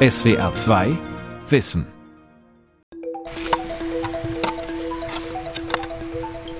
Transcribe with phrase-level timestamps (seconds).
[0.00, 0.92] SWR 2
[1.48, 1.84] Wissen.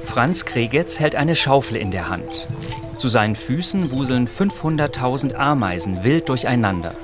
[0.03, 2.49] Franz Kregetz hält eine Schaufel in der Hand.
[2.97, 6.97] Zu seinen Füßen wuseln 500.000 Ameisen wild durcheinander.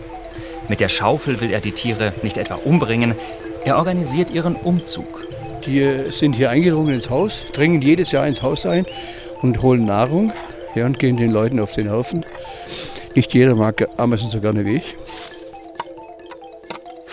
[0.69, 3.15] Mit der Schaufel will er die Tiere nicht etwa umbringen,
[3.65, 5.29] er organisiert ihren Umzug.
[5.65, 8.87] Die sind hier eingedrungen ins Haus, dringen jedes Jahr ins Haus ein
[9.41, 10.33] und holen Nahrung
[10.75, 12.27] ja, und gehen den Leuten auf den Nerven.
[13.15, 14.97] Nicht jeder mag Ameisen so gerne wie ich.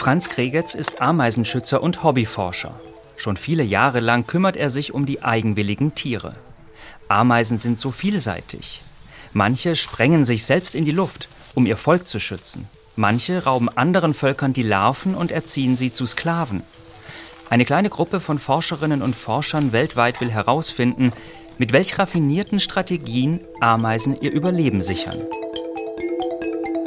[0.02, 2.74] Franz Kregetz ist Ameisenschützer und Hobbyforscher.
[3.18, 6.34] Schon viele Jahre lang kümmert er sich um die eigenwilligen Tiere.
[7.08, 8.82] Ameisen sind so vielseitig.
[9.32, 12.68] Manche sprengen sich selbst in die Luft, um ihr Volk zu schützen.
[12.96, 16.64] Manche rauben anderen Völkern die Larven und erziehen sie zu Sklaven.
[17.52, 21.14] Eine kleine Gruppe von Forscherinnen und Forschern weltweit will herausfinden,
[21.60, 25.22] mit welch raffinierten Strategien Ameisen ihr Überleben sichern.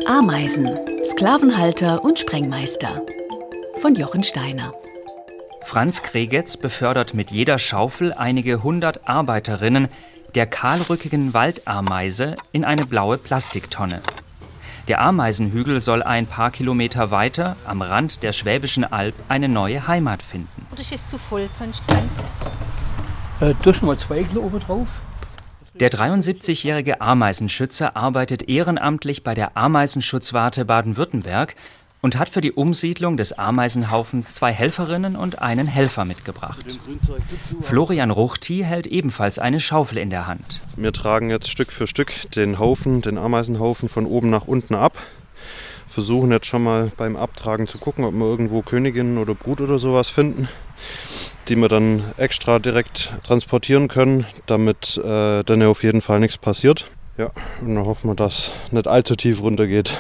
[0.05, 0.69] Ameisen,
[1.11, 3.03] Sklavenhalter und Sprengmeister
[3.81, 4.73] von Jochen Steiner.
[5.63, 9.89] Franz Kregetz befördert mit jeder Schaufel einige hundert Arbeiterinnen
[10.35, 14.01] der kahlrückigen Waldameise in eine blaue Plastiktonne.
[14.89, 20.23] Der Ameisenhügel soll ein paar Kilometer weiter am Rand der Schwäbischen Alb eine neue Heimat
[20.23, 20.67] finden.
[20.75, 22.23] Das ist zu voll, sonst Grenze.
[23.41, 24.89] Äh, tust du mal zwei Kilo oben drauf?
[25.81, 31.57] Der 73-jährige Ameisenschützer arbeitet ehrenamtlich bei der Ameisenschutzwarte Baden-Württemberg
[32.01, 36.65] und hat für die Umsiedlung des Ameisenhaufens zwei Helferinnen und einen Helfer mitgebracht.
[37.61, 40.61] Florian Ruchti hält ebenfalls eine Schaufel in der Hand.
[40.77, 44.97] Wir tragen jetzt Stück für Stück den Haufen, den Ameisenhaufen von oben nach unten ab.
[45.89, 49.81] Versuchen jetzt schon mal beim Abtragen zu gucken, ob wir irgendwo Königinnen oder Brut oder
[49.81, 50.49] sowas finden,
[51.49, 56.87] die wir dann extra direkt transportieren können, damit äh, dann auf jeden Fall nichts passiert.
[57.17, 59.99] Ja, und dann hoffen wir, dass nicht allzu tief runtergeht.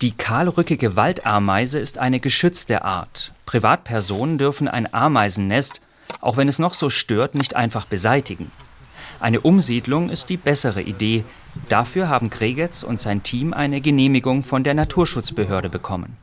[0.00, 3.32] Die kahlrückige Waldameise ist eine geschützte Art.
[3.46, 5.80] Privatpersonen dürfen ein Ameisennest,
[6.20, 8.50] auch wenn es noch so stört, nicht einfach beseitigen.
[9.20, 11.24] Eine Umsiedlung ist die bessere Idee.
[11.68, 16.16] Dafür haben Kregetz und sein Team eine Genehmigung von der Naturschutzbehörde bekommen.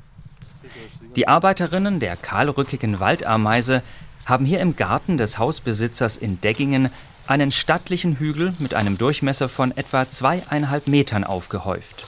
[1.15, 3.83] Die Arbeiterinnen der kahlrückigen Waldameise
[4.25, 6.89] haben hier im Garten des Hausbesitzers in Deggingen
[7.25, 12.05] einen stattlichen Hügel mit einem Durchmesser von etwa zweieinhalb Metern aufgehäuft.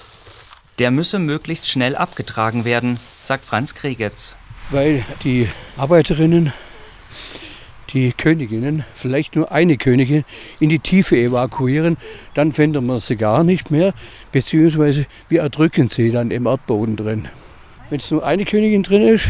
[0.79, 4.35] Der müsse möglichst schnell abgetragen werden, sagt Franz Kregetz.
[4.71, 5.47] Weil die
[5.77, 6.51] Arbeiterinnen,
[7.93, 10.25] die Königinnen, vielleicht nur eine Königin,
[10.59, 11.95] in die Tiefe evakuieren,
[12.33, 13.93] dann finden wir sie gar nicht mehr,
[14.33, 17.29] beziehungsweise wir erdrücken sie dann im Erdboden drin.
[17.89, 19.29] Wenn es nur eine Königin drin ist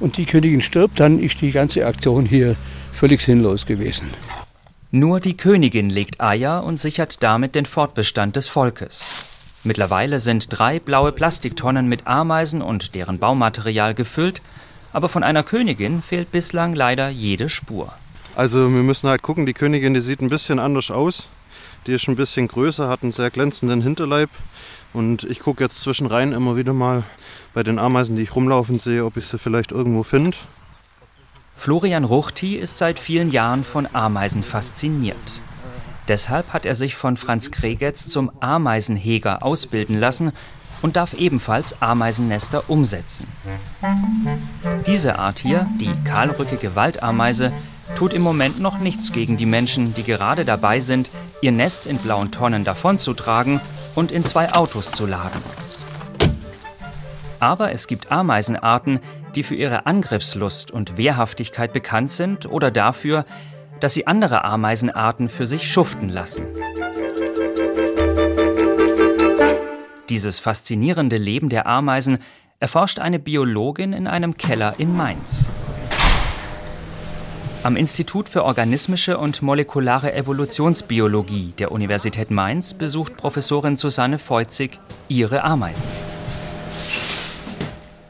[0.00, 2.56] und die Königin stirbt, dann ist die ganze Aktion hier
[2.92, 4.08] völlig sinnlos gewesen.
[4.90, 9.26] Nur die Königin legt Eier und sichert damit den Fortbestand des Volkes.
[9.64, 14.40] Mittlerweile sind drei blaue Plastiktonnen mit Ameisen und deren Baumaterial gefüllt,
[14.94, 17.92] aber von einer Königin fehlt bislang leider jede Spur.
[18.34, 21.28] Also wir müssen halt gucken, die Königin, die sieht ein bisschen anders aus.
[21.86, 24.30] Die ist ein bisschen größer, hat einen sehr glänzenden Hinterleib.
[24.92, 27.02] Und ich gucke jetzt zwischenrein immer wieder mal
[27.54, 30.36] bei den Ameisen, die ich rumlaufen sehe, ob ich sie vielleicht irgendwo finde.
[31.56, 35.40] Florian Ruchti ist seit vielen Jahren von Ameisen fasziniert.
[36.06, 40.32] Deshalb hat er sich von Franz Kregetz zum Ameisenheger ausbilden lassen
[40.80, 43.26] und darf ebenfalls Ameisennester umsetzen.
[44.86, 47.52] Diese Art hier, die kahlrückige Waldameise,
[47.96, 51.10] tut im Moment noch nichts gegen die Menschen, die gerade dabei sind,
[51.42, 53.60] ihr Nest in blauen Tonnen davonzutragen
[53.98, 55.42] und in zwei Autos zu laden.
[57.40, 59.00] Aber es gibt Ameisenarten,
[59.34, 63.24] die für ihre Angriffslust und Wehrhaftigkeit bekannt sind oder dafür,
[63.80, 66.46] dass sie andere Ameisenarten für sich schuften lassen.
[70.08, 72.18] Dieses faszinierende Leben der Ameisen
[72.60, 75.48] erforscht eine Biologin in einem Keller in Mainz.
[77.64, 85.42] Am Institut für organismische und molekulare Evolutionsbiologie der Universität Mainz besucht Professorin Susanne Feuzig ihre
[85.42, 85.84] Ameisen.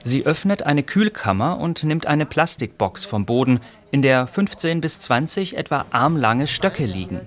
[0.05, 5.57] Sie öffnet eine Kühlkammer und nimmt eine Plastikbox vom Boden, in der 15 bis 20
[5.57, 7.21] etwa armlange Stöcke liegen.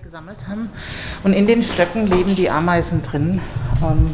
[1.23, 3.41] Und in den Stöcken leben die Ameisen drin.
[3.81, 4.13] Ähm,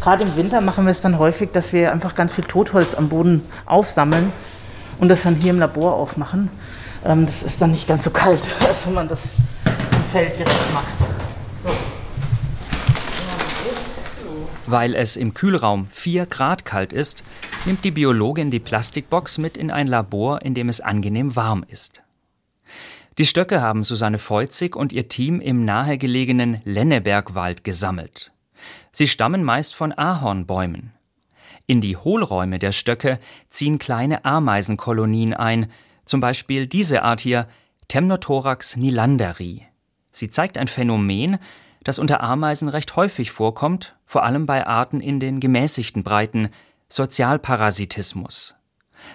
[0.00, 3.08] Gerade im Winter machen wir es dann häufig, dass wir einfach ganz viel Totholz am
[3.08, 4.32] Boden aufsammeln
[5.00, 6.48] und das dann hier im Labor aufmachen.
[7.04, 9.20] Ähm, das ist dann nicht ganz so kalt, als wenn man das
[9.64, 10.86] im Feld direkt macht.
[14.66, 17.24] Weil es im Kühlraum 4 Grad kalt ist,
[17.66, 22.02] nimmt die Biologin die Plastikbox mit in ein Labor, in dem es angenehm warm ist.
[23.18, 28.30] Die Stöcke haben Susanne Feuzig und ihr Team im nahegelegenen Lennebergwald gesammelt.
[28.92, 30.92] Sie stammen meist von Ahornbäumen.
[31.66, 33.18] In die Hohlräume der Stöcke
[33.48, 35.70] ziehen kleine Ameisenkolonien ein,
[36.10, 37.46] zum Beispiel diese Art hier,
[37.88, 39.66] Temnothorax nilanderi.
[40.10, 41.38] Sie zeigt ein Phänomen,
[41.84, 46.50] das unter Ameisen recht häufig vorkommt, vor allem bei Arten in den gemäßigten Breiten,
[46.88, 48.56] Sozialparasitismus.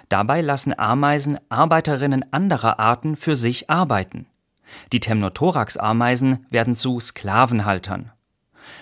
[0.08, 4.26] Dabei lassen Ameisen Arbeiterinnen anderer Arten für sich arbeiten.
[4.92, 8.10] Die Temnothorax-Ameisen werden zu Sklavenhaltern.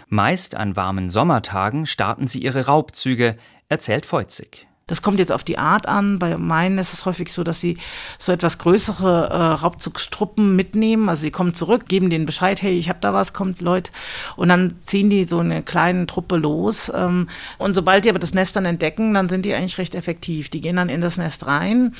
[0.09, 3.37] Meist an warmen Sommertagen starten sie ihre Raubzüge,
[3.69, 4.67] erzählt Feuzig.
[4.87, 6.19] Das kommt jetzt auf die Art an.
[6.19, 7.79] Bei meinen ist es häufig so, dass sie
[8.19, 11.09] so etwas größere äh, Raubzugstruppen mitnehmen.
[11.09, 13.91] Also sie kommen zurück, geben denen Bescheid, hey, ich habe da was, kommt Leute.
[14.37, 16.93] Und dann ziehen die so eine kleine Truppe los.
[16.95, 20.51] Ähm, und sobald die aber das Nest dann entdecken, dann sind die eigentlich recht effektiv.
[20.51, 21.95] Die gehen dann in das Nest rein.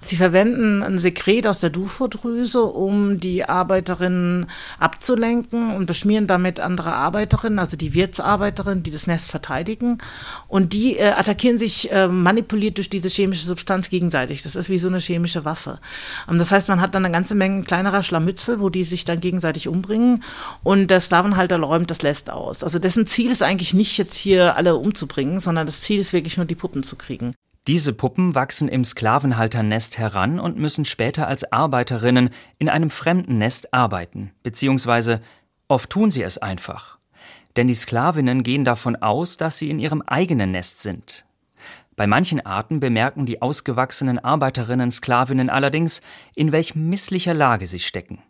[0.00, 4.46] Sie verwenden ein Sekret aus der Dufodrüse, um die Arbeiterinnen
[4.78, 9.98] abzulenken und beschmieren damit andere Arbeiterinnen, also die Wirtsarbeiterinnen, die das Nest verteidigen.
[10.46, 14.42] Und die äh, attackieren sich äh, manipuliert durch diese chemische Substanz gegenseitig.
[14.42, 15.80] Das ist wie so eine chemische Waffe.
[16.28, 19.20] Ähm, das heißt, man hat dann eine ganze Menge kleinerer Schlamützel, wo die sich dann
[19.20, 20.22] gegenseitig umbringen
[20.62, 22.62] und der Sklavenhalter räumt das lässt aus.
[22.62, 26.36] Also dessen Ziel ist eigentlich nicht jetzt hier alle umzubringen, sondern das Ziel ist wirklich
[26.36, 27.32] nur die Puppen zu kriegen.
[27.66, 33.72] Diese Puppen wachsen im Sklavenhalternest heran und müssen später als Arbeiterinnen in einem fremden Nest
[33.72, 35.22] arbeiten, beziehungsweise
[35.66, 36.98] oft tun sie es einfach.
[37.56, 41.24] Denn die Sklavinnen gehen davon aus, dass sie in ihrem eigenen Nest sind.
[41.98, 46.00] Bei manchen Arten bemerken die ausgewachsenen Arbeiterinnen Sklavinnen allerdings,
[46.36, 48.22] in welch misslicher Lage sie stecken.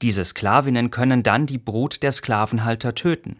[0.00, 3.36] Diese Sklavinnen können dann die Brut der Sklavenhalter töten.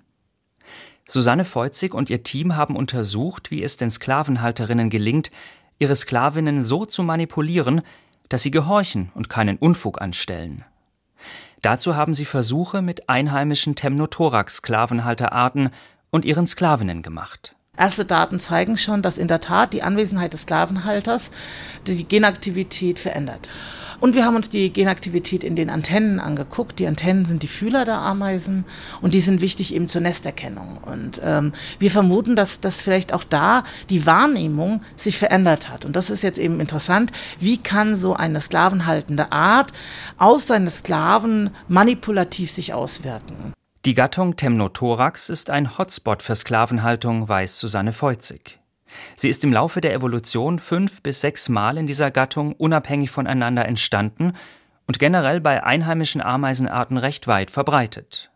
[1.08, 5.30] Susanne Feuzig und ihr Team haben untersucht, wie es den Sklavenhalterinnen gelingt,
[5.78, 7.80] ihre Sklavinnen so zu manipulieren,
[8.28, 10.66] dass sie gehorchen und keinen Unfug anstellen.
[11.62, 15.70] Dazu haben sie Versuche mit einheimischen Temnothorax-Sklavenhalterarten
[16.10, 17.56] und ihren Sklavinnen gemacht.
[17.76, 21.30] Erste Daten zeigen schon, dass in der Tat die Anwesenheit des Sklavenhalters
[21.86, 23.50] die Genaktivität verändert.
[24.00, 26.78] Und wir haben uns die Genaktivität in den Antennen angeguckt.
[26.78, 28.64] Die Antennen sind die Fühler der Ameisen
[29.00, 30.78] und die sind wichtig eben zur Nesterkennung.
[30.82, 35.84] Und ähm, wir vermuten, dass, dass vielleicht auch da die Wahrnehmung sich verändert hat.
[35.84, 37.12] Und das ist jetzt eben interessant.
[37.40, 39.72] Wie kann so eine sklavenhaltende Art
[40.18, 43.54] auf seine Sklaven manipulativ sich auswirken?
[43.84, 48.58] Die Gattung Temnothorax ist ein Hotspot für Sklavenhaltung, weiß Susanne Feuzig.
[49.14, 53.66] Sie ist im Laufe der Evolution fünf bis sechs Mal in dieser Gattung unabhängig voneinander
[53.66, 54.32] entstanden
[54.86, 58.30] und generell bei einheimischen Ameisenarten recht weit verbreitet.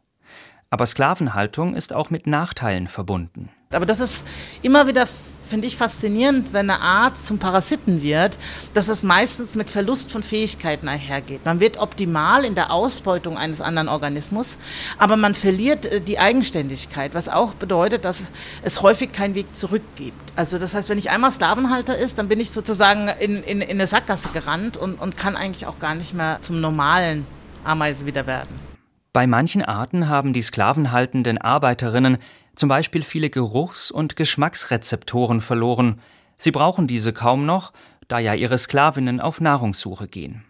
[0.68, 3.48] Aber Sklavenhaltung ist auch mit Nachteilen verbunden.
[3.72, 4.26] Aber das ist
[4.60, 5.06] immer wieder
[5.48, 8.38] finde ich faszinierend, wenn eine Art zum Parasiten wird,
[8.74, 11.44] dass es meistens mit Verlust von Fähigkeiten einhergeht.
[11.44, 14.58] Man wird optimal in der Ausbeutung eines anderen Organismus,
[14.98, 18.30] aber man verliert äh, die Eigenständigkeit, was auch bedeutet, dass
[18.62, 20.32] es, häufig keinen Weg zurück gibt.
[20.36, 23.70] Also das heißt, wenn ich einmal Sklavenhalter ist, dann bin ich sozusagen in, in, in
[23.70, 27.26] eine Sackgasse gerannt und, und kann eigentlich auch gar nicht mehr zum normalen
[27.64, 28.67] Ameise wieder werden.
[29.12, 32.18] Bei manchen Arten haben die sklavenhaltenden Arbeiterinnen
[32.54, 36.00] zum Beispiel viele Geruchs- und Geschmacksrezeptoren verloren.
[36.36, 37.72] Sie brauchen diese kaum noch,
[38.08, 40.44] da ja ihre Sklavinnen auf Nahrungssuche gehen.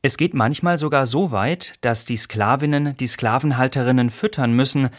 [0.00, 4.90] Es geht manchmal sogar so weit, dass die Sklavinnen die Sklavenhalterinnen füttern müssen,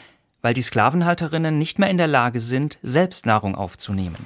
[0.42, 4.18] weil die Sklavenhalterinnen nicht mehr in der Lage sind, selbst Nahrung aufzunehmen.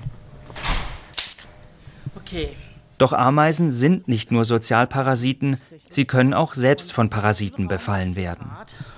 [2.16, 2.50] Okay.
[2.98, 5.58] Doch Ameisen sind nicht nur Sozialparasiten,
[5.90, 8.52] sie können auch selbst von Parasiten befallen werden.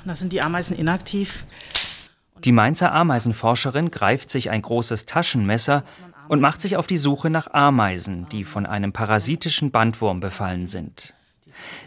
[0.03, 1.45] Da sind die Ameisen inaktiv.
[2.43, 5.83] Die Mainzer Ameisenforscherin greift sich ein großes Taschenmesser
[6.27, 11.13] und macht sich auf die Suche nach Ameisen, die von einem parasitischen Bandwurm befallen sind.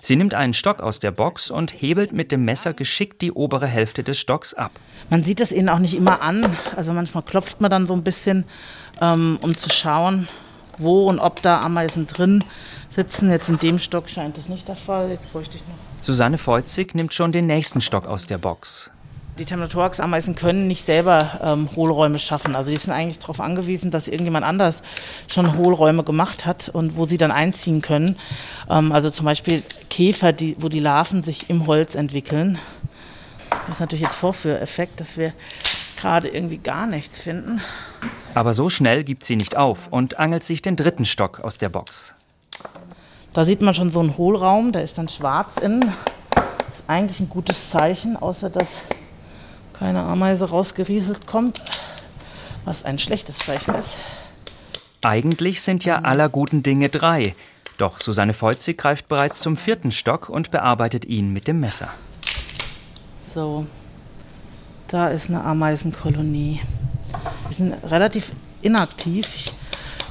[0.00, 3.66] Sie nimmt einen Stock aus der Box und hebelt mit dem Messer geschickt die obere
[3.66, 4.72] Hälfte des Stocks ab.
[5.10, 6.40] Man sieht es ihnen auch nicht immer an.
[6.74, 8.44] Also manchmal klopft man dann so ein bisschen,
[9.00, 10.26] ähm, um zu schauen,
[10.80, 12.44] wo und ob da Ameisen drin
[12.90, 13.30] sitzen.
[13.30, 15.10] Jetzt in dem Stock scheint das nicht der Fall.
[15.10, 15.74] Jetzt bräuchte ich noch.
[16.00, 18.90] Susanne Feuzig nimmt schon den nächsten Stock aus der Box.
[19.38, 22.56] Die Temnothorax-Ameisen können nicht selber ähm, Hohlräume schaffen.
[22.56, 24.82] Also die sind eigentlich darauf angewiesen, dass irgendjemand anders
[25.28, 28.16] schon Hohlräume gemacht hat und wo sie dann einziehen können.
[28.68, 32.58] Ähm, also zum Beispiel Käfer, die, wo die Larven sich im Holz entwickeln.
[33.50, 35.32] Das ist natürlich jetzt Vorführeffekt, dass wir
[35.98, 37.60] gerade irgendwie gar nichts finden.
[38.34, 41.68] Aber so schnell gibt sie nicht auf und angelt sich den dritten Stock aus der
[41.68, 42.14] Box.
[43.32, 45.92] Da sieht man schon so einen Hohlraum, der ist dann schwarz innen.
[46.30, 48.82] Das ist eigentlich ein gutes Zeichen, außer dass
[49.72, 51.62] keine Ameise rausgerieselt kommt,
[52.64, 53.96] was ein schlechtes Zeichen ist.
[55.02, 57.34] Eigentlich sind ja aller guten Dinge drei.
[57.76, 61.88] Doch Susanne Feuzig greift bereits zum vierten Stock und bearbeitet ihn mit dem Messer.
[63.32, 63.66] So,
[64.88, 66.60] da ist eine Ameisenkolonie.
[67.48, 69.26] Die sind relativ inaktiv.
[69.34, 69.52] Ich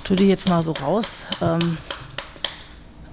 [0.03, 1.77] tue die jetzt mal so raus ähm,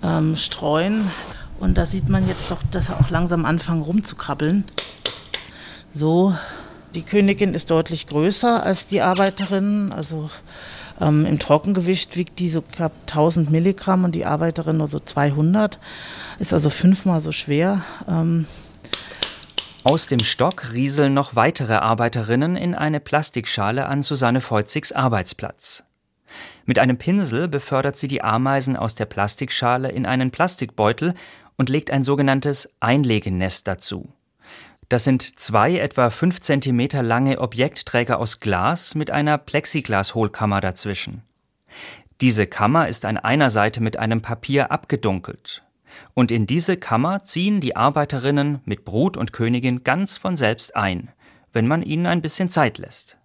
[0.03, 1.11] ähm, streuen.
[1.59, 4.65] Und da sieht man jetzt doch, dass er auch langsam anfangen rumzukrabbeln.
[5.93, 6.35] So,
[6.95, 9.91] die Königin ist deutlich größer als die Arbeiterin.
[9.93, 10.31] Also
[11.01, 15.79] ähm, im Trockengewicht wiegt die so knapp 1000 Milligramm und die Arbeiterin nur so 200.
[16.39, 17.83] Ist also fünfmal so schwer.
[18.07, 18.47] Ähm,
[19.85, 25.85] aus dem Stock rieseln noch weitere Arbeiterinnen in eine Plastikschale an Susanne Feutzigs Arbeitsplatz.
[26.65, 31.15] Mit einem Pinsel befördert sie die Ameisen aus der Plastikschale in einen Plastikbeutel
[31.57, 34.09] und legt ein sogenanntes Einlegenest dazu.
[34.89, 41.23] Das sind zwei etwa fünf Zentimeter lange Objektträger aus Glas mit einer Plexiglas-Hohlkammer dazwischen.
[42.21, 45.64] Diese Kammer ist an einer Seite mit einem Papier abgedunkelt.
[46.15, 51.11] Und in diese Kammer ziehen die Arbeiterinnen mit Brut und Königin ganz von selbst ein,
[51.53, 53.19] wenn man ihnen ein bisschen Zeit lässt.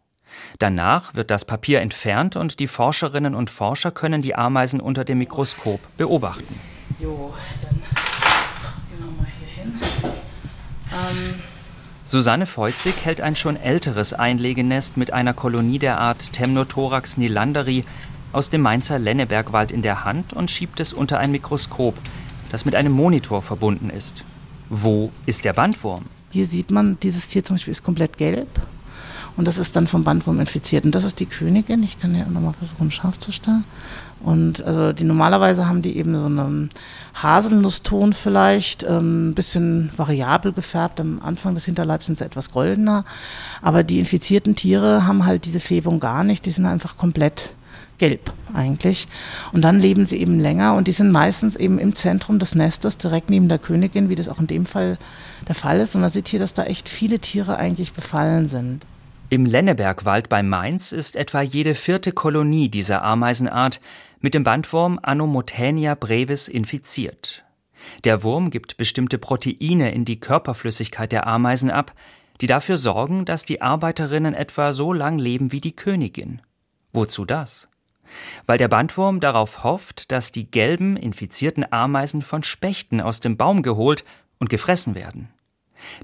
[0.60, 5.18] Danach wird das Papier entfernt und die Forscherinnen und Forscher können die Ameisen unter dem
[5.18, 6.60] Mikroskop beobachten.
[7.00, 7.76] Jo, dann
[8.90, 9.80] gehen wir mal hier hin.
[10.92, 11.42] Ähm
[12.04, 17.86] Susanne Feuzig hält ein schon älteres Einlegenest mit einer Kolonie der Art Temnothorax nilanderi
[18.32, 21.94] aus dem Mainzer Lennebergwald in der Hand und schiebt es unter ein Mikroskop,
[22.50, 24.24] das mit einem Monitor verbunden ist.
[24.70, 26.06] Wo ist der Bandwurm?
[26.32, 28.48] Hier sieht man, dieses Tier zum Beispiel ist komplett gelb.
[29.40, 30.84] Und das ist dann vom Bandwurm infiziert.
[30.84, 31.82] Und das ist die Königin.
[31.82, 33.64] Ich kann ja nochmal versuchen, scharf zu stellen.
[34.20, 36.70] Und also die normalerweise haben die eben so einen
[37.14, 41.00] Haselnusston vielleicht, ein ähm, bisschen variabel gefärbt.
[41.00, 43.06] Am Anfang des Hinterleibs sind sie etwas goldener.
[43.62, 46.46] Aber die infizierten Tiere haben halt diese Färbung gar nicht.
[46.46, 47.54] Die sind einfach komplett
[47.98, 49.08] gelb eigentlich.
[49.52, 52.98] Und dann leben sie eben länger und die sind meistens eben im Zentrum des Nestes,
[52.98, 54.98] direkt neben der Königin, wie das auch in dem Fall
[55.48, 55.96] der Fall ist.
[55.96, 58.86] Und man sieht hier, dass da echt viele Tiere eigentlich befallen sind.
[59.30, 63.80] Im Lennebergwald bei Mainz ist etwa jede vierte Kolonie dieser Ameisenart
[64.22, 67.44] mit dem Bandwurm Anomotänia brevis infiziert.
[68.04, 71.94] Der Wurm gibt bestimmte Proteine in die Körperflüssigkeit der Ameisen ab,
[72.42, 76.42] die dafür sorgen, dass die Arbeiterinnen etwa so lang leben wie die Königin.
[76.92, 77.70] Wozu das?
[78.46, 83.64] weil der Bandwurm darauf hofft, dass die gelben, infizierten Ameisen von Spechten aus dem Baum
[83.64, 84.04] geholt
[84.40, 85.30] und gefressen werden.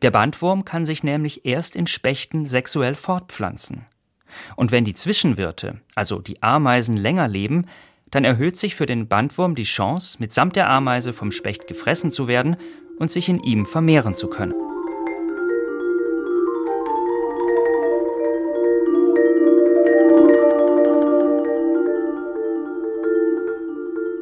[0.02, 3.86] Der Bandwurm kann sich nämlich erst in Spechten sexuell fortpflanzen.
[4.56, 7.66] Und wenn die Zwischenwirte, also die Ameisen, länger leben,
[8.12, 12.28] dann erhöht sich für den Bandwurm die Chance, mitsamt der Ameise vom Specht gefressen zu
[12.28, 12.56] werden
[13.00, 14.54] und sich in ihm vermehren zu können.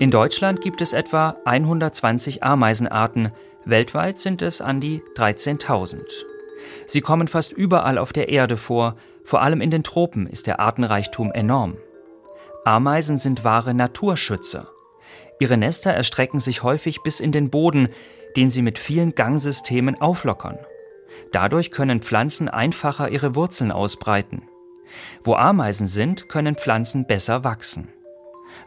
[0.04, 3.32] In Deutschland gibt es etwa 120 Ameisenarten,
[3.64, 6.02] weltweit sind es an die 13.000.
[6.88, 10.60] Sie kommen fast überall auf der Erde vor, vor allem in den Tropen ist der
[10.60, 11.78] Artenreichtum enorm.
[12.66, 14.68] Ameisen sind wahre Naturschützer.
[15.40, 17.88] Ihre Nester erstrecken sich häufig bis in den Boden,
[18.36, 20.60] den sie mit vielen Gangsystemen auflockern.
[21.32, 24.42] Dadurch können Pflanzen einfacher ihre Wurzeln ausbreiten.
[25.24, 27.88] Wo Ameisen sind, können Pflanzen besser wachsen.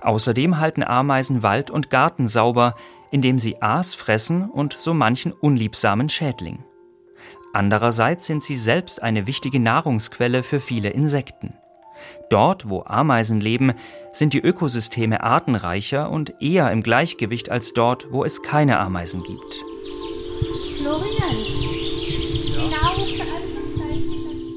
[0.00, 2.74] Außerdem halten Ameisen Wald und Garten sauber,
[3.10, 6.64] indem sie Aas fressen und so manchen unliebsamen Schädling.
[7.52, 11.54] Andererseits sind sie selbst eine wichtige Nahrungsquelle für viele Insekten.
[12.28, 13.72] Dort, wo Ameisen leben,
[14.12, 19.64] sind die Ökosysteme artenreicher und eher im Gleichgewicht als dort, wo es keine Ameisen gibt.
[20.78, 21.36] Florian,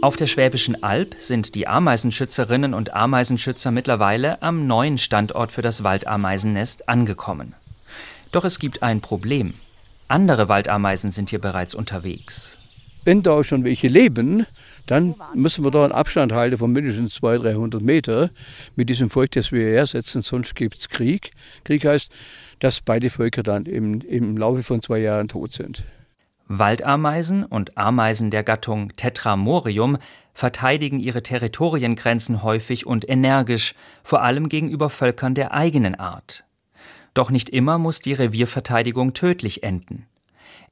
[0.01, 5.83] auf der Schwäbischen Alb sind die Ameisenschützerinnen und Ameisenschützer mittlerweile am neuen Standort für das
[5.83, 7.53] Waldameisennest angekommen.
[8.31, 9.55] Doch es gibt ein Problem.
[10.07, 12.57] Andere Waldameisen sind hier bereits unterwegs.
[13.03, 14.45] Wenn da schon welche leben,
[14.85, 18.29] dann müssen wir da einen Abstand halten von mindestens 200, 300 Meter
[18.75, 21.31] mit diesem Volk, das wir ersetzen, sonst gibt es Krieg.
[21.65, 22.11] Krieg heißt,
[22.59, 25.83] dass beide Völker dann im, im Laufe von zwei Jahren tot sind.
[26.51, 29.99] Waldameisen und Ameisen der Gattung Tetramorium
[30.33, 36.43] verteidigen ihre Territoriengrenzen häufig und energisch, vor allem gegenüber Völkern der eigenen Art.
[37.13, 40.07] Doch nicht immer muss die Revierverteidigung tödlich enden.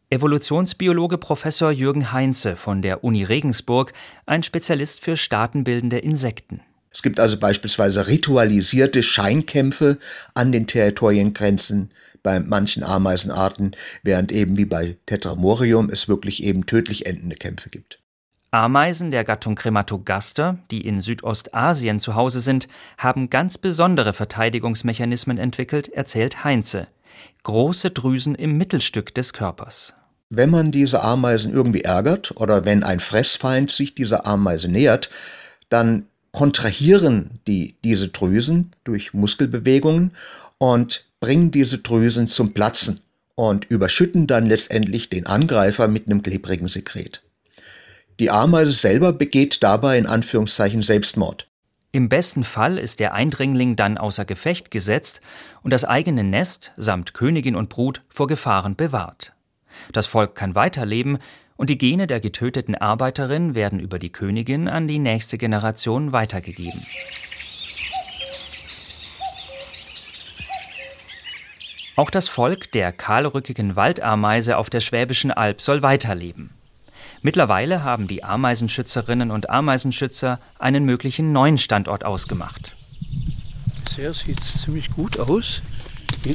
[0.09, 3.93] Evolutionsbiologe Professor Jürgen Heinze von der Uni Regensburg,
[4.25, 6.61] ein Spezialist für staatenbildende Insekten.
[6.97, 9.99] Es gibt also beispielsweise ritualisierte Scheinkämpfe
[10.33, 11.91] an den Territoriengrenzen
[12.23, 17.99] bei manchen Ameisenarten, während eben wie bei Tetramorium es wirklich eben tödlich endende Kämpfe gibt.
[18.49, 25.89] Ameisen der Gattung Crematogaster, die in Südostasien zu Hause sind, haben ganz besondere Verteidigungsmechanismen entwickelt,
[25.89, 26.87] erzählt Heinze.
[27.43, 29.93] Große Drüsen im Mittelstück des Körpers.
[30.31, 35.11] Wenn man diese Ameisen irgendwie ärgert oder wenn ein Fressfeind sich dieser Ameise nähert,
[35.69, 36.07] dann
[36.37, 40.11] kontrahieren die diese Drüsen durch Muskelbewegungen
[40.59, 42.99] und bringen diese Drüsen zum Platzen
[43.33, 47.23] und überschütten dann letztendlich den Angreifer mit einem klebrigen Sekret.
[48.19, 51.47] Die Ameise selber begeht dabei in Anführungszeichen Selbstmord.
[51.91, 55.21] Im besten Fall ist der Eindringling dann außer Gefecht gesetzt
[55.63, 59.33] und das eigene Nest samt Königin und Brut vor Gefahren bewahrt.
[59.91, 61.17] Das Volk kann weiterleben
[61.57, 66.81] und die Gene der getöteten Arbeiterin werden über die Königin an die nächste Generation weitergegeben.
[71.95, 76.51] Auch das Volk der kahlrückigen Waldameise auf der Schwäbischen Alb soll weiterleben.
[77.23, 82.75] Mittlerweile haben die Ameisenschützerinnen und Ameisenschützer einen möglichen neuen Standort ausgemacht.
[83.83, 85.63] Bisher sieht es ziemlich gut aus.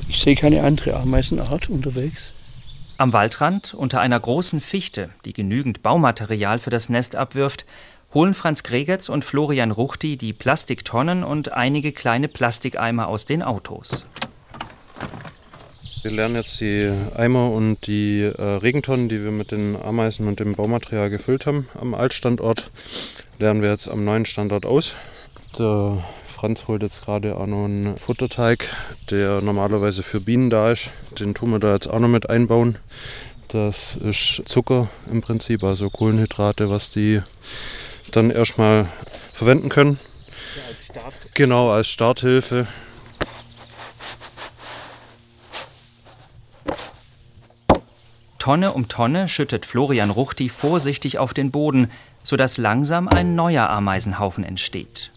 [0.09, 2.32] Ich sehe keine andere Ameisenart unterwegs.
[3.03, 7.67] Am Waldrand, unter einer großen Fichte, die genügend Baumaterial für das Nest abwirft,
[8.15, 14.07] holen Franz Gregetz und Florian Ruchti die Plastiktonnen und einige kleine Plastikeimer aus den Autos.
[16.03, 20.39] Wir lernen jetzt die Eimer und die äh, Regentonnen, die wir mit den Ameisen und
[20.39, 22.71] dem Baumaterial gefüllt haben am Altstandort,
[23.41, 24.95] lernen wir jetzt am neuen Standort aus.
[25.59, 26.05] Der
[26.43, 28.69] Franz holt jetzt gerade auch noch einen Futterteig,
[29.13, 30.91] der normalerweise für Bienen da ist.
[31.21, 32.79] Den tun wir da jetzt auch noch mit einbauen.
[33.47, 37.23] Das ist Zucker im Prinzip, also Kohlenhydrate, was die
[38.11, 38.89] dann erstmal
[39.33, 40.01] verwenden können.
[40.57, 41.15] Ja, als Start.
[41.35, 42.67] Genau, als Starthilfe.
[48.41, 51.89] Tonne um Tonne schüttet Florian Ruchti vorsichtig auf den Boden,
[52.25, 55.13] sodass langsam ein neuer Ameisenhaufen entsteht.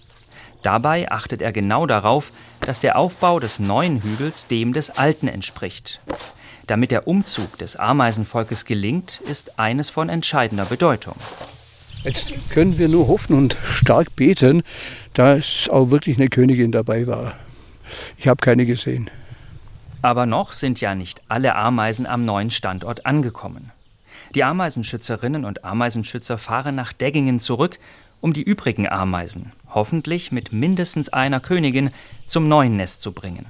[0.66, 2.32] Dabei achtet er genau darauf,
[2.62, 6.02] dass der Aufbau des neuen Hügels dem des alten entspricht.
[6.66, 11.18] Damit der Umzug des Ameisenvolkes gelingt, ist eines von entscheidender Bedeutung.
[12.04, 14.64] Jetzt können wir nur hoffen und stark beten,
[15.14, 17.34] dass auch wirklich eine Königin dabei war.
[18.18, 19.12] Ich habe keine gesehen.
[20.02, 23.72] Aber noch sind ja nicht alle Ameisen am neuen Standort angekommen.
[24.34, 27.78] Die Ameisenschützerinnen und Ameisenschützer fahren nach Deggingen zurück,
[28.22, 31.92] um die übrigen Ameisen, hoffentlich mit mindestens einer Königin,
[32.28, 33.48] zum neuen Nest zu bringen.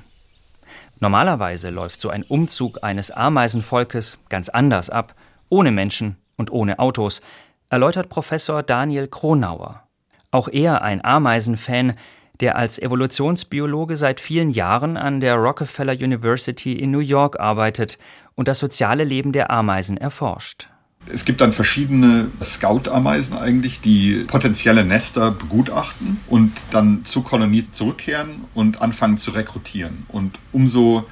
[0.99, 5.15] Normalerweise läuft so ein Umzug eines Ameisenvolkes ganz anders ab,
[5.49, 7.21] ohne Menschen und ohne Autos,
[7.69, 9.83] erläutert Professor Daniel Kronauer.
[10.31, 11.95] Auch er ein Ameisenfan,
[12.39, 17.97] der als Evolutionsbiologe seit vielen Jahren an der Rockefeller University in New York arbeitet
[18.35, 20.69] und das soziale Leben der Ameisen erforscht.
[21.11, 28.45] Es gibt dann verschiedene Scout-Ameisen eigentlich, die potenzielle Nester begutachten und dann zur Kolonie zurückkehren
[28.55, 30.05] und anfangen zu rekrutieren.
[30.07, 31.05] Und umso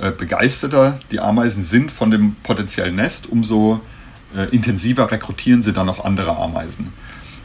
[0.00, 3.80] äh, begeisterter die Ameisen sind von dem potenziellen Nest, umso
[4.36, 6.92] äh, intensiver rekrutieren sie dann noch andere Ameisen.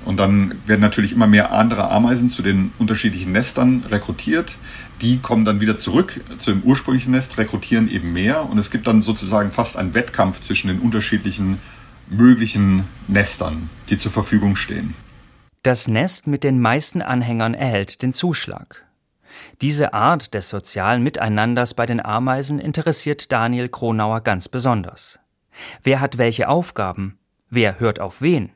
[0.05, 4.57] Und dann werden natürlich immer mehr andere Ameisen zu den unterschiedlichen Nestern rekrutiert.
[5.01, 8.49] Die kommen dann wieder zurück zu dem ursprünglichen Nest, rekrutieren eben mehr.
[8.49, 11.59] Und es gibt dann sozusagen fast einen Wettkampf zwischen den unterschiedlichen
[12.07, 14.93] möglichen Nestern, die zur Verfügung stehen.
[15.63, 18.83] Das Nest mit den meisten Anhängern erhält den Zuschlag.
[19.61, 25.19] Diese Art des sozialen Miteinanders bei den Ameisen interessiert Daniel Kronauer ganz besonders.
[25.83, 27.17] Wer hat welche Aufgaben?
[27.49, 28.51] Wer hört auf wen?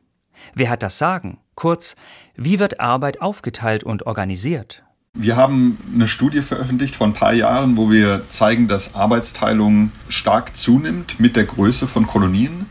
[0.54, 1.40] Wer hat das Sagen?
[1.56, 1.96] Kurz,
[2.36, 4.84] wie wird Arbeit aufgeteilt und organisiert?
[5.14, 10.56] Wir haben eine Studie veröffentlicht vor ein paar Jahren, wo wir zeigen, dass Arbeitsteilung stark
[10.56, 12.68] zunimmt mit der Größe von Kolonien.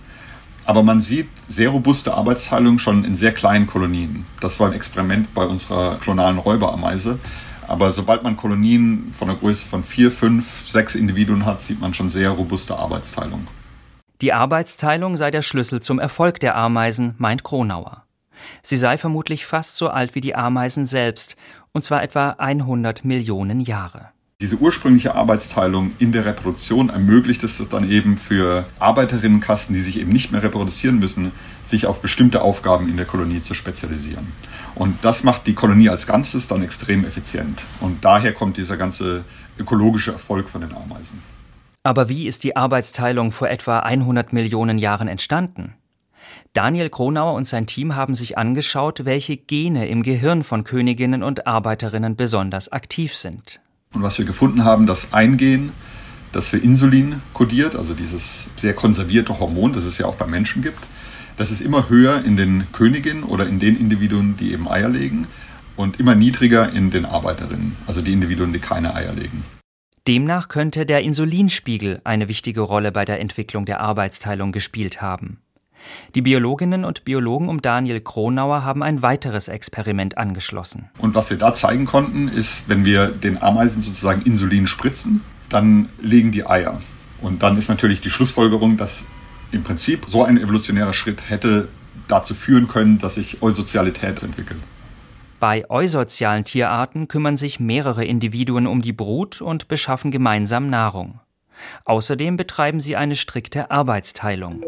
[0.67, 4.27] Aber man sieht sehr robuste Arbeitsteilung schon in sehr kleinen Kolonien.
[4.41, 7.21] Das war ein Experiment bei unserer klonalen Räuberameise.
[7.69, 11.95] Aber sobald man Kolonien von der Größe von vier, fünf, sechs Individuen hat, sieht man
[11.95, 13.47] schon sehr robuste Arbeitsteilung.
[14.21, 18.05] Die Arbeitsteilung sei der Schlüssel zum Erfolg der Ameisen, meint Kronauer.
[18.63, 21.37] Sie sei vermutlich fast so alt wie die Ameisen selbst,
[21.73, 24.11] und zwar etwa 100 Millionen Jahre.
[24.43, 30.13] Diese ursprüngliche Arbeitsteilung in der Reproduktion ermöglicht es dann eben für Arbeiterinnenkasten, die sich eben
[30.13, 31.33] nicht mehr reproduzieren müssen,
[31.65, 34.27] sich auf bestimmte Aufgaben in der Kolonie zu spezialisieren.
[34.75, 37.63] Und das macht die Kolonie als Ganzes dann extrem effizient.
[37.81, 39.25] Und daher kommt dieser ganze
[39.59, 41.23] ökologische Erfolg von den Ameisen.
[41.83, 45.77] Aber wie ist die Arbeitsteilung vor etwa 100 Millionen Jahren entstanden?
[46.53, 51.47] Daniel Kronauer und sein Team haben sich angeschaut, welche Gene im Gehirn von Königinnen und
[51.47, 53.61] Arbeiterinnen besonders aktiv sind.
[53.97, 55.73] Und was wir gefunden haben, dass ein Gen,
[56.31, 60.61] das für Insulin kodiert, also dieses sehr konservierte Hormon, das es ja auch bei Menschen
[60.61, 60.81] gibt,
[61.39, 65.27] das ist immer höher in den Königinnen oder in den Individuen, die eben Eier legen
[65.77, 69.45] und immer niedriger in den Arbeiterinnen, also die Individuen, die keine Eier legen.
[70.07, 75.39] Demnach könnte der Insulinspiegel eine wichtige Rolle bei der Entwicklung der Arbeitsteilung gespielt haben.
[76.15, 80.89] Die Biologinnen und Biologen um Daniel Kronauer haben ein weiteres Experiment angeschlossen.
[80.99, 85.89] Und was wir da zeigen konnten, ist, wenn wir den Ameisen sozusagen Insulin spritzen, dann
[86.01, 86.81] legen die Eier.
[87.21, 89.07] Und dann ist natürlich die Schlussfolgerung, dass
[89.53, 91.69] im Prinzip so ein evolutionärer Schritt hätte
[92.09, 94.61] dazu führen können, dass sich Eusozialität entwickelt.
[95.39, 101.21] Bei eusozialen Tierarten kümmern sich mehrere Individuen um die Brut und beschaffen gemeinsam Nahrung.
[101.85, 104.63] Außerdem betreiben sie eine strikte Arbeitsteilung.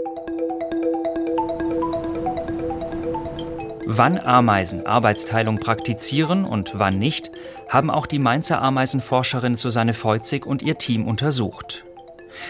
[3.90, 7.30] Wann Ameisen Arbeitsteilung praktizieren und wann nicht,
[7.70, 11.86] haben auch die Mainzer Ameisenforscherin Susanne Feuzig und ihr Team untersucht.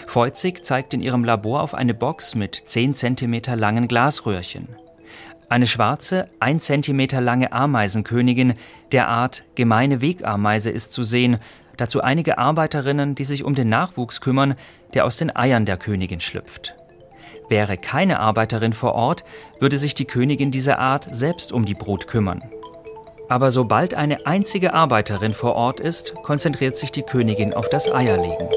[0.09, 4.67] Feuzig zeigt in ihrem Labor auf eine Box mit 10 cm langen Glasröhrchen.
[5.49, 8.55] Eine schwarze, 1 cm lange Ameisenkönigin
[8.91, 11.39] der Art Gemeine Wegameise ist zu sehen,
[11.77, 14.57] dazu einige Arbeiterinnen, die sich um den Nachwuchs kümmern,
[14.93, 16.75] der aus den Eiern der Königin schlüpft.
[17.49, 19.25] Wäre keine Arbeiterin vor Ort,
[19.59, 22.43] würde sich die Königin dieser Art selbst um die Brut kümmern.
[23.29, 28.49] Aber sobald eine einzige Arbeiterin vor Ort ist, konzentriert sich die Königin auf das Eierlegen.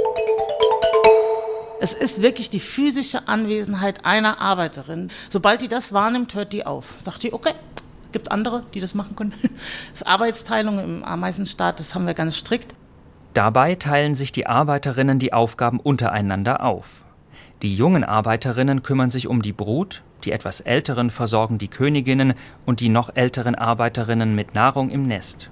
[1.79, 5.09] Es ist wirklich die physische Anwesenheit einer Arbeiterin.
[5.29, 6.93] Sobald die das wahrnimmt, hört die auf.
[7.03, 7.53] Sagt die, okay,
[8.11, 9.33] gibt andere, die das machen können.
[9.91, 12.75] Das Arbeitsteilung im Ameisenstaat, das haben wir ganz strikt.
[13.33, 17.05] Dabei teilen sich die Arbeiterinnen die Aufgaben untereinander auf.
[17.61, 22.33] Die jungen Arbeiterinnen kümmern sich um die Brut, die etwas älteren versorgen die Königinnen
[22.65, 25.51] und die noch älteren Arbeiterinnen mit Nahrung im Nest.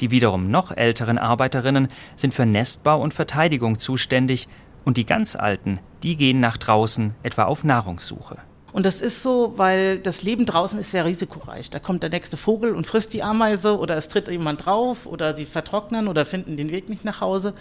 [0.00, 4.48] Die wiederum noch älteren Arbeiterinnen sind für Nestbau und Verteidigung zuständig
[4.84, 8.38] und die ganz alten, die gehen nach draußen etwa auf Nahrungssuche.
[8.72, 11.68] Und das ist so, weil das Leben draußen ist sehr risikoreich.
[11.68, 15.36] Da kommt der nächste Vogel und frisst die Ameise oder es tritt jemand drauf oder
[15.36, 17.52] sie vertrocknen oder finden den Weg nicht nach Hause.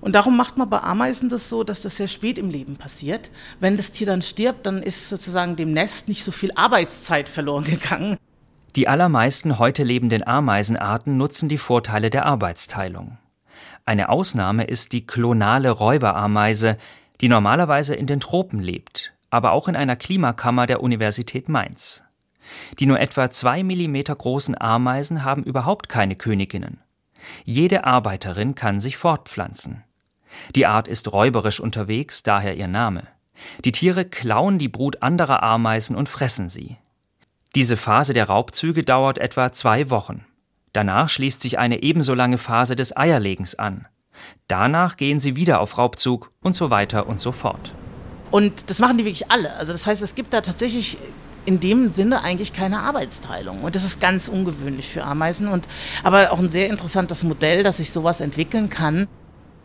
[0.00, 3.30] Und darum macht man bei Ameisen das so, dass das sehr spät im Leben passiert.
[3.60, 7.64] Wenn das Tier dann stirbt, dann ist sozusagen dem Nest nicht so viel Arbeitszeit verloren
[7.64, 8.16] gegangen.
[8.76, 13.18] Die allermeisten heute lebenden Ameisenarten nutzen die Vorteile der Arbeitsteilung.
[13.86, 16.76] Eine Ausnahme ist die klonale Räuberameise,
[17.20, 22.04] die normalerweise in den Tropen lebt, aber auch in einer Klimakammer der Universität Mainz.
[22.78, 26.78] Die nur etwa zwei Millimeter großen Ameisen haben überhaupt keine Königinnen.
[27.44, 29.84] Jede Arbeiterin kann sich fortpflanzen.
[30.54, 33.04] Die Art ist räuberisch unterwegs, daher ihr Name.
[33.64, 36.76] Die Tiere klauen die Brut anderer Ameisen und fressen sie.
[37.54, 40.24] Diese Phase der Raubzüge dauert etwa zwei Wochen.
[40.72, 43.86] Danach schließt sich eine ebenso lange Phase des Eierlegens an.
[44.48, 47.74] Danach gehen sie wieder auf Raubzug und so weiter und so fort.
[48.30, 49.54] Und das machen die wirklich alle.
[49.54, 50.98] Also das heißt, es gibt da tatsächlich
[51.46, 53.62] in dem Sinne eigentlich keine Arbeitsteilung.
[53.62, 55.66] Und das ist ganz ungewöhnlich für Ameisen und
[56.04, 59.08] aber auch ein sehr interessantes Modell, dass sich sowas entwickeln kann.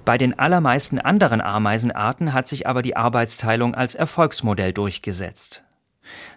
[0.05, 5.63] Bei den allermeisten anderen Ameisenarten hat sich aber die Arbeitsteilung als Erfolgsmodell durchgesetzt.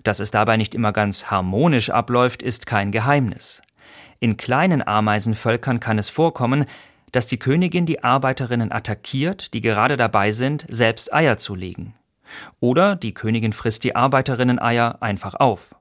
[0.05, 3.62] Dass es dabei nicht immer ganz harmonisch abläuft, ist kein Geheimnis.
[4.20, 6.66] In kleinen Ameisenvölkern kann es vorkommen,
[7.11, 11.94] dass die Königin die Arbeiterinnen attackiert, die gerade dabei sind, selbst Eier zu legen.
[12.61, 15.74] Oder die Königin frisst die Arbeiterinnen-Eier einfach auf.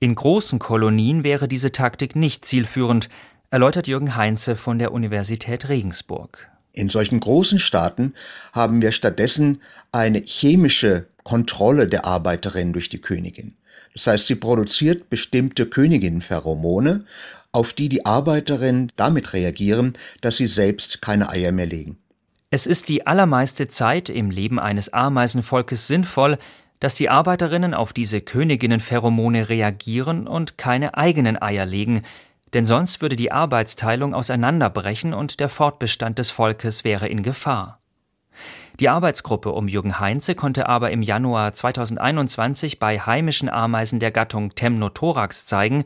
[0.00, 3.08] In großen Kolonien wäre diese Taktik nicht zielführend,
[3.50, 6.49] erläutert Jürgen Heinze von der Universität Regensburg.
[6.72, 8.14] In solchen großen Staaten
[8.52, 9.60] haben wir stattdessen
[9.92, 13.54] eine chemische Kontrolle der Arbeiterin durch die Königin.
[13.94, 17.06] Das heißt, sie produziert bestimmte Königinnenpheromone,
[17.52, 21.98] auf die die Arbeiterinnen damit reagieren, dass sie selbst keine Eier mehr legen.
[22.50, 26.38] Es ist die allermeiste Zeit im Leben eines Ameisenvolkes sinnvoll,
[26.78, 32.02] dass die Arbeiterinnen auf diese Königinnenpheromone reagieren und keine eigenen Eier legen,
[32.54, 37.80] denn sonst würde die Arbeitsteilung auseinanderbrechen und der Fortbestand des Volkes wäre in Gefahr.
[38.78, 44.54] Die Arbeitsgruppe um Jürgen Heinze konnte aber im Januar 2021 bei heimischen Ameisen der Gattung
[44.54, 45.84] Temnothorax zeigen,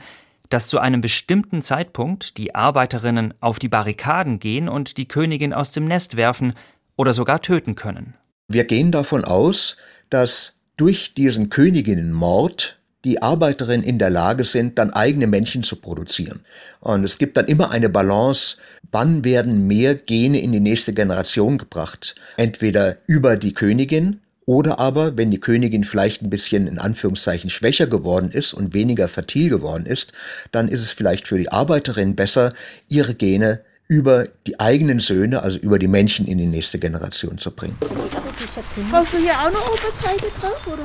[0.48, 5.72] dass zu einem bestimmten Zeitpunkt die Arbeiterinnen auf die Barrikaden gehen und die Königin aus
[5.72, 6.55] dem Nest werfen
[6.96, 8.14] oder sogar töten können.
[8.46, 9.77] Wir gehen davon aus,
[10.11, 16.40] dass durch diesen Königinnenmord die Arbeiterinnen in der Lage sind, dann eigene Männchen zu produzieren.
[16.81, 18.57] Und es gibt dann immer eine Balance,
[18.90, 22.14] wann werden mehr Gene in die nächste Generation gebracht.
[22.37, 27.87] Entweder über die Königin oder aber, wenn die Königin vielleicht ein bisschen in Anführungszeichen schwächer
[27.87, 30.12] geworden ist und weniger fertil geworden ist,
[30.53, 32.53] dann ist es vielleicht für die Arbeiterin besser,
[32.88, 37.51] ihre Gene über die eigenen Söhne, also über die Männchen in die nächste Generation zu
[37.51, 37.77] bringen.
[37.81, 40.83] Brauchst du hier auch noch Oberzeige drauf, oder?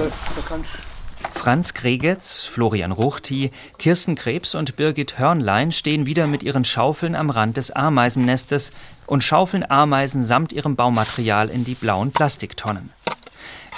[0.00, 0.91] Äh, da kannst
[1.42, 7.30] Franz Kregetz, Florian Ruchti, Kirsten Krebs und Birgit Hörnlein stehen wieder mit ihren Schaufeln am
[7.30, 8.70] Rand des Ameisennestes
[9.06, 12.90] und schaufeln Ameisen samt ihrem Baumaterial in die blauen Plastiktonnen.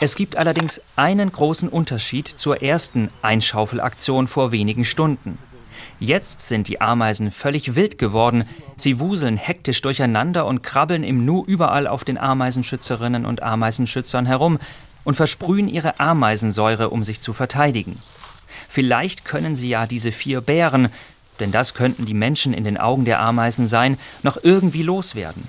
[0.02, 5.38] Es gibt allerdings einen großen Unterschied zur ersten Einschaufelaktion vor wenigen Stunden.
[5.98, 8.44] Jetzt sind die Ameisen völlig wild geworden.
[8.76, 14.58] Sie wuseln hektisch durcheinander und krabbeln im Nu überall auf den Ameisenschützerinnen und Ameisenschützern herum
[15.04, 17.98] und versprühen ihre Ameisensäure, um sich zu verteidigen.
[18.68, 20.88] Vielleicht können sie ja diese vier Bären,
[21.40, 25.46] denn das könnten die Menschen in den Augen der Ameisen sein, noch irgendwie loswerden.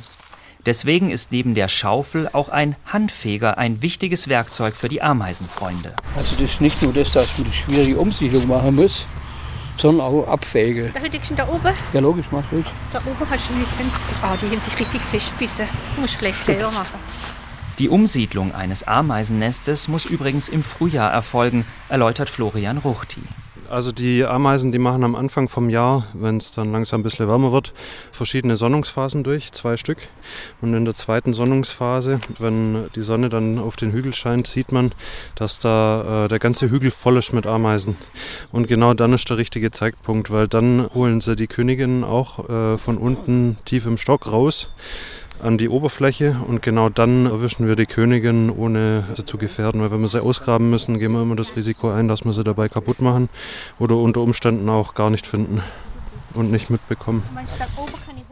[0.65, 5.93] Deswegen ist neben der Schaufel auch ein Handfeger ein wichtiges Werkzeug für die Ameisenfreunde.
[6.17, 9.05] Also das ist nicht nur das, dass man die schwierige Umsiedlung machen muss,
[9.77, 10.91] sondern auch abfähige.
[10.91, 11.71] Da liegst du da oben.
[11.93, 12.65] Ja, logisch, mach ich.
[12.91, 14.41] Da oben hast du nicht ganz gebaut.
[14.41, 15.67] Die haben sich richtig festbissen.
[15.95, 16.97] Du musst vielleicht selber machen.
[17.77, 23.19] Die Umsiedlung eines Ameisennestes muss übrigens im Frühjahr erfolgen, erläutert Florian Ruchti.
[23.69, 27.27] Also die Ameisen, die machen am Anfang vom Jahr, wenn es dann langsam ein bisschen
[27.27, 27.73] wärmer wird,
[28.11, 29.97] verschiedene Sonnungsphasen durch, zwei Stück.
[30.61, 34.93] Und in der zweiten Sonnungsphase, wenn die Sonne dann auf den Hügel scheint, sieht man,
[35.33, 37.97] dass da äh, der ganze Hügel voll ist mit Ameisen.
[38.53, 42.77] Und genau dann ist der richtige Zeitpunkt, weil dann holen sie die Königin auch äh,
[42.77, 44.69] von unten tief im Stock raus
[45.41, 49.81] an die Oberfläche und genau dann erwischen wir die Königin, ohne sie zu gefährden.
[49.81, 52.43] Weil wenn wir sie ausgraben müssen, gehen wir immer das Risiko ein, dass wir sie
[52.43, 53.29] dabei kaputt machen
[53.79, 55.61] oder unter Umständen auch gar nicht finden
[56.33, 57.23] und nicht mitbekommen.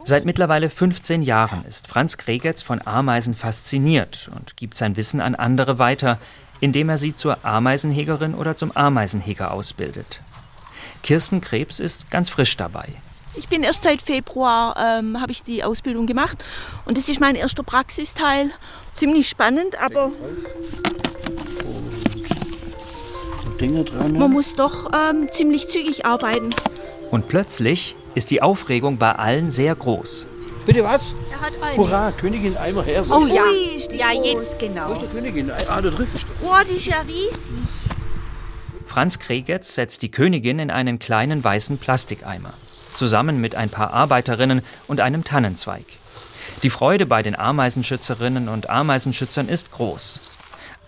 [0.04, 5.34] Seit mittlerweile 15 Jahren ist Franz Kregetz von Ameisen fasziniert und gibt sein Wissen an
[5.34, 6.18] andere weiter,
[6.60, 10.20] indem er sie zur Ameisenhegerin oder zum Ameisenheger ausbildet.
[11.02, 12.88] Kirsten Krebs ist ganz frisch dabei.
[13.36, 16.44] Ich bin erst seit Februar, ähm, habe ich die Ausbildung gemacht
[16.84, 18.50] und das ist mein erster Praxisteil.
[18.94, 20.12] Ziemlich spannend, aber
[24.12, 26.50] man muss doch ähm, ziemlich zügig arbeiten.
[27.10, 30.26] Und plötzlich ist die Aufregung bei allen sehr groß.
[30.66, 31.14] Bitte was?
[31.30, 31.76] Er hat eine.
[31.76, 33.04] Hurra, Königin, einmal her.
[33.10, 33.42] Oh ja.
[33.44, 34.26] Ui, Ja, groß.
[34.32, 34.88] jetzt genau.
[34.88, 35.50] Wo ist die Königin?
[35.50, 36.08] Ah, da drüben.
[36.42, 37.38] Oh, die ist ja riesig.
[38.86, 42.54] Franz Kregetz setzt die Königin in einen kleinen weißen Plastikeimer,
[42.94, 45.84] zusammen mit ein paar Arbeiterinnen und einem Tannenzweig.
[46.62, 50.20] Die Freude bei den Ameisenschützerinnen und Ameisenschützern ist groß.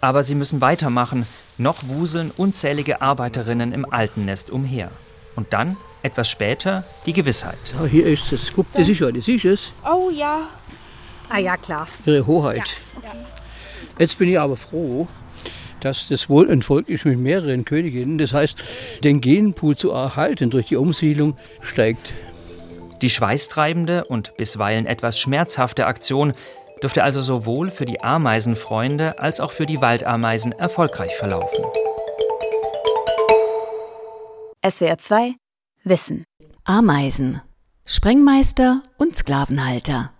[0.01, 1.27] Aber sie müssen weitermachen,
[1.59, 4.91] noch wuseln unzählige Arbeiterinnen im alten Nest umher.
[5.35, 7.75] Und dann, etwas später, die Gewissheit.
[7.79, 8.53] Ja, hier ist es.
[8.55, 9.73] Guck, das ist ja, das ist es.
[9.85, 10.49] Oh ja.
[11.29, 11.87] Ah ja, klar.
[12.05, 12.77] Ihre Hoheit.
[13.99, 15.09] Jetzt bin ich aber froh,
[15.81, 18.19] dass das wohl ein Volk ist mit mehreren Königinnen.
[18.19, 18.57] Das heißt,
[19.05, 22.13] den Genpool zu erhalten durch die Umsiedlung steigt.
[23.03, 26.33] Die schweißtreibende und bisweilen etwas schmerzhafte Aktion
[26.83, 31.65] dürfte also sowohl für die Ameisenfreunde als auch für die Waldameisen erfolgreich verlaufen.
[34.69, 35.35] SWR 2
[35.85, 36.25] Wissen.
[36.65, 37.41] Ameisen.
[37.85, 40.11] Sprengmeister und Sklavenhalter.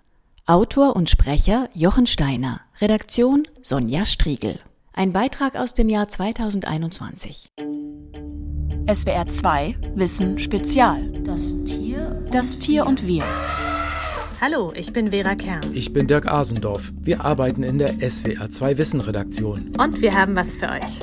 [0.47, 2.61] Autor und Sprecher Jochen Steiner.
[2.81, 4.61] Redaktion Sonja Striegel.
[4.99, 7.53] Ein Beitrag aus dem Jahr 2021.
[8.91, 11.13] SWR 2 Wissen Spezial.
[11.23, 12.25] Das Tier.
[12.33, 13.23] Das Tier und wir.
[14.41, 15.61] Hallo, ich bin Vera Kern.
[15.75, 16.95] Ich bin Dirk Asendorf.
[16.99, 19.73] Wir arbeiten in der SWR 2 Wissen Redaktion.
[19.79, 21.03] Und wir haben was für euch.